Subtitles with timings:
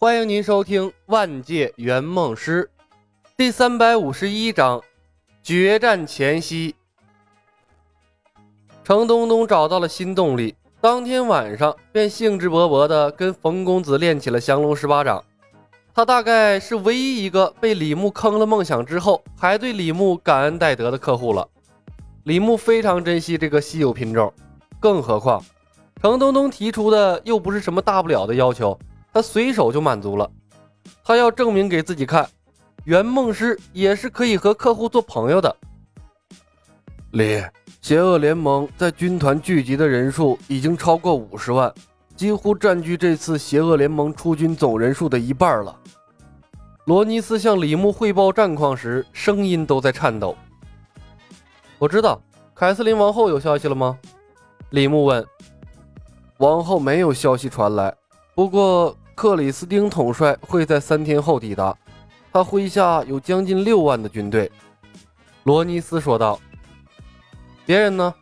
[0.00, 2.70] 欢迎您收听《万界圆梦师》
[3.36, 4.80] 第三百五十一章：
[5.42, 6.76] 决战前夕。
[8.84, 15.24] 程东东找到了新动力，当天晚上便兴致勃勃地跟冯公子练起了降龙十八掌。
[15.92, 21.48] 他大概是唯一一个被李牧坑了梦想之后，还对李牧感恩戴德的客户了。
[22.22, 24.32] 李牧非常珍惜这个稀有品种，
[24.78, 25.44] 更何况
[26.00, 28.78] 程东东提出的又不是什么大不了的要求。
[29.12, 30.30] 他随手就满足了，
[31.02, 32.28] 他要证明给自己看，
[32.84, 35.56] 圆梦师也是可以和客户做朋友的。
[37.12, 37.42] 李，
[37.80, 41.72] 邪恶联盟在军团聚集的人数已经超过五十万，
[42.14, 45.74] 几乎占据这次邪恶联盟出军总人数的一半了。
[46.84, 50.36] 罗尼斯向李牧汇报战况时，声音都在颤抖。
[51.78, 52.20] 我知道，
[52.54, 53.98] 凯瑟琳王后有消息了吗？
[54.70, 55.26] 李牧问。
[56.38, 57.94] 王后没有消息传来。
[58.38, 61.76] 不过，克里斯汀统帅会在三天后抵达，
[62.32, 64.48] 他麾下有将近六万的军队。
[65.42, 66.38] 罗尼斯说道。
[67.66, 68.14] 别人呢？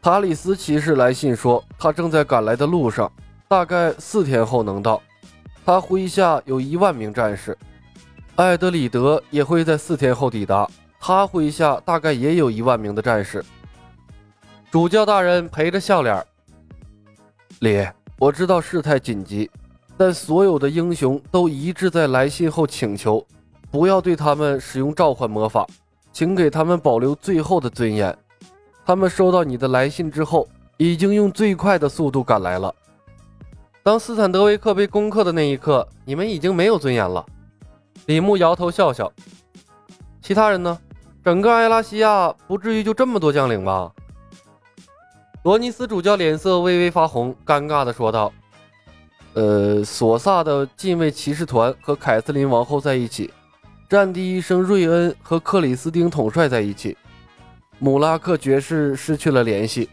[0.00, 3.12] 塔里斯骑士来信说，他正在赶来的路上，
[3.48, 5.02] 大概四天后能到。
[5.62, 7.54] 他麾下有一万名战士。
[8.36, 10.66] 艾德里德也会在四天后抵达，
[10.98, 13.44] 他麾下大概也有一万名的战士。
[14.70, 16.24] 主教大人陪着笑脸，
[17.60, 17.86] 李。
[18.18, 19.50] 我知道事态紧急，
[19.96, 23.24] 但所有的英雄都一致在来信后请求，
[23.70, 25.66] 不要对他们使用召唤魔法，
[26.12, 28.16] 请给他们保留最后的尊严。
[28.84, 32.74] 他们收到你的来信之后，已经用最快的速度赶来了。
[33.82, 37.24] 当斯坦德维克被攻克的那一刻，你们已经没有尊严了。
[38.06, 39.12] 李牧摇头笑笑。
[40.20, 40.78] 其他人呢？
[41.24, 43.92] 整个埃拉西亚不至于就这么多将领吧？
[45.42, 48.32] 罗尼斯主教脸色微微发红，尴尬地说道
[49.34, 53.28] ：“呃，索萨的禁卫骑士团和凯瑟琳王后在一起，
[53.88, 56.96] 战地医生瑞恩和克里斯汀统帅在一起，
[57.80, 59.90] 姆拉克爵士失去了联系，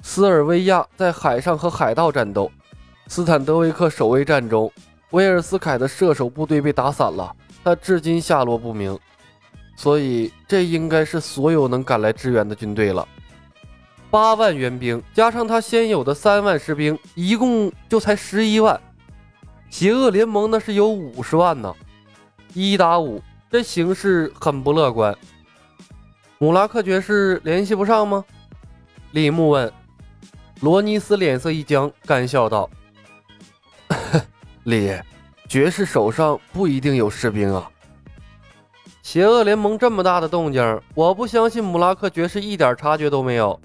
[0.00, 2.50] 斯尔维亚在海上和海盗战斗，
[3.06, 4.72] 斯坦德维克守卫战中，
[5.10, 8.98] 威尔斯凯的射手部队被打散了，他至今下落不明，
[9.76, 13.06] 所以这应该是所有能赶来支援的军队了。”
[14.16, 18.80] 八万援兵加上他现有的三万士兵，一共就才十一万。
[19.68, 21.70] 邪恶联盟那是有五十万呢，
[22.54, 25.14] 一打五，这形势很不乐观。
[26.38, 28.24] 姆拉克爵士联系不上吗？
[29.10, 29.70] 李牧问。
[30.62, 32.70] 罗尼斯脸色一僵，干笑道
[34.64, 34.98] ：“李，
[35.46, 37.70] 爵士手上不一定有士兵啊。
[39.02, 43.60] 邪恶联盟这么大的动静，我不相信姆拉克爵士一点察觉都没有。”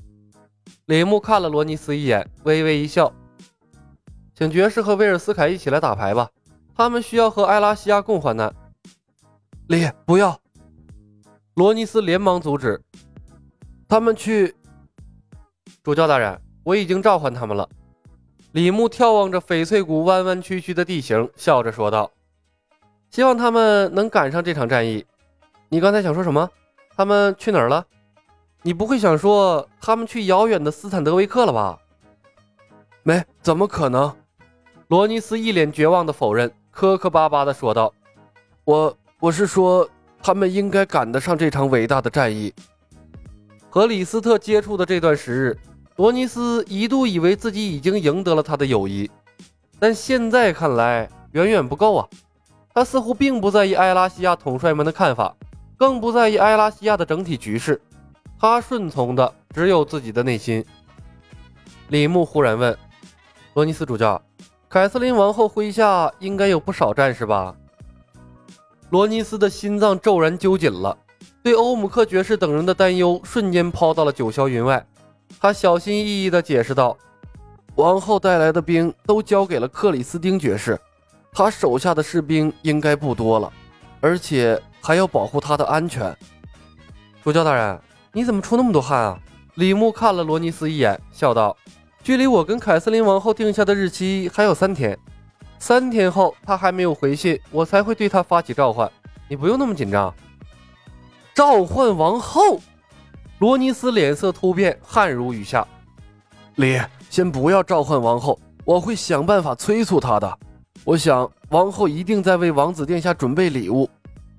[0.91, 3.13] 李牧看了罗尼斯一眼，微微一笑，
[4.35, 6.29] 请爵士和威尔斯凯一起来打牌吧，
[6.75, 8.53] 他们需要和埃拉西亚共患难。
[9.67, 10.37] 李，不要！
[11.53, 12.81] 罗尼斯连忙阻止。
[13.87, 14.53] 他们去。
[15.81, 17.69] 主教大人，我已经召唤他们了。
[18.51, 22.11] 李牧眺望着翡翠谷弯弯曲曲的地形，笑着说道
[23.11, 25.05] ：“希望他们能赶上这场战役。”
[25.71, 26.49] 你刚才想说什么？
[26.97, 27.87] 他们去哪儿了？
[28.63, 31.79] 你不会想说他们去遥远的斯坦德维克了吧？
[33.01, 34.15] 没，怎么可能？
[34.89, 37.91] 罗尼斯一脸绝望的否认，磕磕巴巴的说道
[38.63, 39.89] ：“我我是说，
[40.21, 42.53] 他们应该赶得上这场伟大的战役。”
[43.67, 45.59] 和李斯特接触的这段时日，
[45.95, 49.09] 罗尼斯一度以为自己已经赢得了他的友谊，
[49.79, 52.07] 但现在看来远远不够啊！
[52.75, 55.35] 他似乎并不在意埃拉西亚统帅们的看法，
[55.77, 57.81] 更不在意埃拉西亚的整体局势。
[58.41, 60.65] 他顺从的只有自己的内心。
[61.89, 62.75] 李牧忽然问
[63.53, 64.19] ：“罗尼斯主教，
[64.67, 67.55] 凯瑟琳王后麾下应该有不少战士吧？”
[68.89, 70.97] 罗尼斯的心脏骤然揪紧了，
[71.43, 74.83] 对欧姆克爵士等人的担忧瞬间抛到了九霄云外。
[75.39, 76.97] 他小心翼翼地解释道
[77.77, 80.79] ：“王后带来的兵都交给了克里斯汀爵士，
[81.31, 83.53] 他手下的士兵应该不多了，
[83.99, 86.17] 而且还要保护他的安全。”
[87.23, 87.79] 主教大人。
[88.13, 89.19] 你怎么出那么多汗啊？
[89.55, 91.55] 李牧看了罗尼斯一眼，笑道
[92.03, 94.97] ：“距离我跟凯瑟琳王后定下的日期还有三天，
[95.59, 98.89] 三天后他还没有回信，我才会对他发起召唤。
[99.29, 100.13] 你不用那么紧张。”
[101.33, 102.59] 召唤王后，
[103.39, 105.65] 罗尼斯脸色突变，汗如雨下。
[106.55, 106.77] 李，
[107.09, 110.37] 先不要召唤王后，我会想办法催促她的。
[110.83, 113.89] 我想王后一定在为王子殿下准备礼物，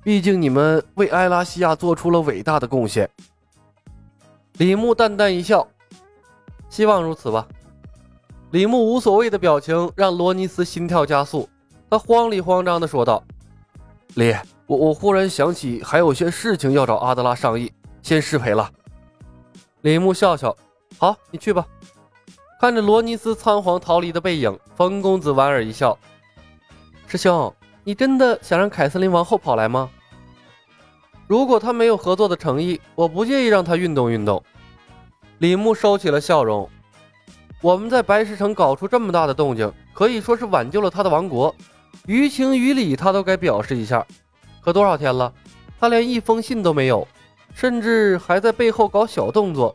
[0.02, 3.08] 毕竟你们为埃拉西亚做出了伟大的贡献。
[4.58, 5.66] 李牧淡淡一笑，
[6.68, 7.46] 希望如此吧。
[8.50, 11.48] 李牧无所谓的表情让罗尼斯心跳加速，
[11.90, 13.24] 他慌里慌张地说道
[14.14, 14.34] ：“李，
[14.66, 17.72] 我我忽然想起还有些事情要找阿德拉商议，
[18.02, 18.70] 先失陪了。”
[19.80, 20.54] 李牧笑笑
[20.98, 21.66] ：“好，你去吧。”
[22.60, 25.98] 看着罗尼斯仓皇逃离的背影，冯公子莞尔一笑
[27.08, 27.52] ：“师兄，
[27.82, 29.90] 你真的想让凯瑟琳王后跑来吗？
[31.32, 34.44] 如果他没有合作的诚意，我不介意让他运动运动。”
[35.40, 36.68] 李牧收起了笑容
[37.62, 41.54] ：“我们在白石城搞出这么大的动静，可以说是挽救了他的王国，
[42.04, 44.06] 于情于理他都该表示一下。
[44.60, 45.32] 可多少天了，
[45.80, 47.08] 他连一封信都没有，
[47.54, 49.74] 甚至还在背后搞小动作。”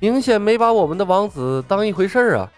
[0.00, 2.52] 明显没把我们的王子当一回事儿啊！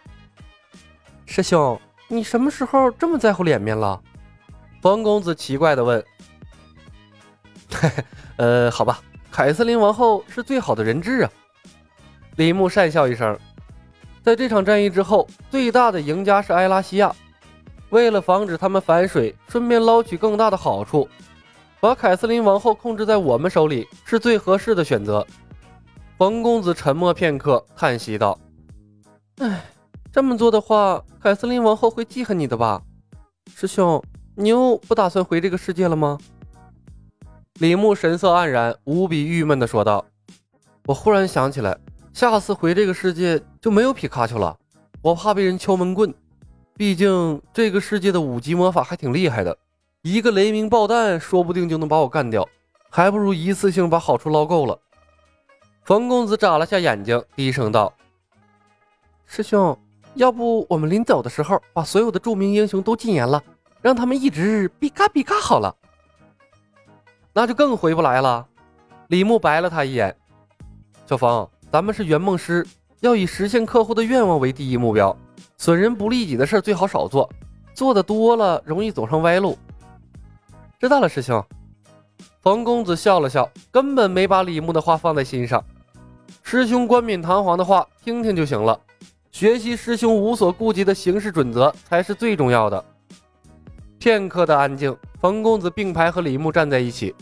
[1.26, 4.00] 师兄，你什么时候这么在乎脸面了？
[4.80, 6.04] 冯公子奇怪的问。
[7.82, 8.04] 嘿嘿，
[8.36, 9.00] 呃，好吧，
[9.32, 11.30] 凯瑟琳王后是最好的人质啊！
[12.36, 13.36] 李牧讪笑一声。
[14.22, 17.12] 在这场战役之后，最大的赢家是埃拉西亚。
[17.90, 21.08] 为了防止他们反水，顺便捞取更大的好处，
[21.80, 25.26] 把凯瑟琳王后控制在我们手里是最合适的选择。
[26.16, 28.38] 冯公子沉默片刻，叹息道
[29.42, 29.60] ：“哎，
[30.12, 32.80] 这么做的话，凯瑟琳王后会记恨你的吧？
[33.56, 34.00] 师兄，
[34.36, 36.16] 你又不打算回这个世界了吗？”
[37.58, 40.04] 李牧神色黯然，无比郁闷地说道
[40.86, 41.78] ：“我忽然想起来，
[42.12, 44.56] 下次回这个世界就没有皮卡丘了，
[45.02, 46.12] 我怕被人敲闷棍。
[46.74, 49.56] 毕竟这个世界的五级魔法还挺厉害的，
[50.00, 52.48] 一个雷鸣爆弹说不定就能把我干掉，
[52.90, 54.76] 还不如一次性把好处捞够了。”
[55.84, 57.92] 冯公子眨了下眼睛，低声道
[59.26, 59.78] ：“师兄，
[60.14, 63.40] 要不我们临走的时候把所有的著名英雄都禁言了，
[63.82, 65.76] 让他们一直比嘎比嘎好了。
[67.32, 68.46] 那就更回不来了。”
[69.08, 70.16] 李牧白了他一眼
[71.06, 72.66] ：“小冯，咱们是圆梦师，
[73.00, 75.16] 要以实现客户的愿望为第一目标，
[75.58, 77.28] 损人不利己的事最好少做，
[77.74, 79.58] 做的多了容易走上歪路。”
[80.80, 81.44] 知道了，师兄。
[82.40, 85.62] 冯公子笑了笑，根本没把李牧的话放在心上。
[86.42, 88.80] 师兄冠冕堂皇的话，听听就行了。
[89.30, 92.84] 学习师兄无所顾忌的行事准则才是最重要的。
[94.02, 97.14] 片刻的安静，冯公子并排和李牧站在一起。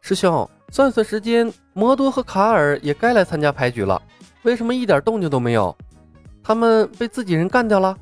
[0.00, 4.00] 师兄，算算时间，摩多和卡尔也该来参加牌局了。
[4.44, 5.76] 为什么一点动静都没有？
[6.44, 7.98] 他们被自己人干掉了？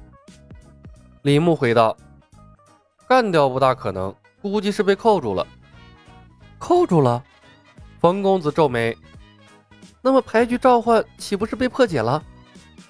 [1.23, 1.97] 李牧回道
[3.09, 5.47] ：“干掉不大可能，估计是被扣住了。
[6.59, 7.25] 扣住了？”
[7.99, 8.95] 冯公子皱眉。
[10.03, 12.23] 那么牌局召唤岂不是被破解了？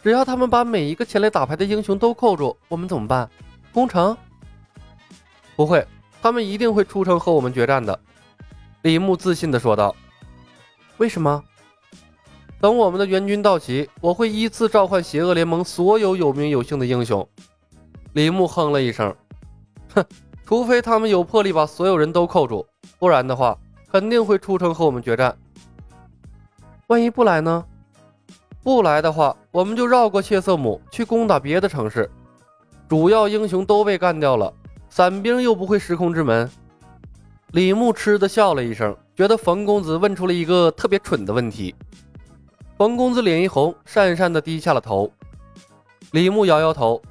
[0.03, 3.31] 只要他们把每一个前来打牌的英雄都扣住，我们怎么办？
[3.73, 4.17] 攻城？
[5.57, 5.85] 不会，
[6.23, 7.99] 他们一定会出城和我们决战的。
[8.83, 9.97] 李牧自信地说道。
[10.99, 11.43] 为什么？
[12.61, 17.27] 等我们的援军到齐，我会依次召唤邪恶联盟所有有名有姓的英雄。
[18.13, 19.15] 李牧哼了一声，
[19.95, 20.05] 哼，
[20.45, 22.67] 除非他们有魄力把所有人都扣住，
[22.99, 23.59] 不然的话，
[23.93, 25.37] 肯定会出城和我们决战。
[26.87, 27.65] 万一不来呢？
[28.63, 32.11] 不来的话，我们就绕过切瑟姆去攻打别的城市。
[32.89, 34.53] 主要英雄都被干掉了，
[34.97, 36.51] 伞兵又不会时空之门。
[37.53, 41.75] 李牧嗤的笑了一声，觉得冯公子问出了一个特别蠢的问题。
[42.79, 45.13] 冯公子脸一红，讪讪的低下了头。
[46.13, 47.03] 李牧摇摇头，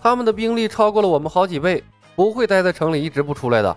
[0.00, 1.84] 他们的兵力超过了我们好几倍，
[2.16, 3.76] 不会待在城里一直不出来的。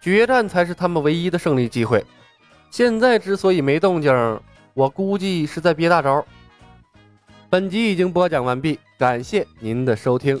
[0.00, 2.06] 决战才是他们唯一的胜利机会。
[2.70, 4.40] 现在之所以没动静。
[4.72, 6.24] 我估计是在憋大招。
[7.50, 10.40] 本集已经播讲完毕，感谢您的收听。